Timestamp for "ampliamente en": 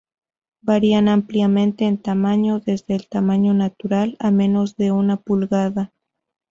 1.09-1.99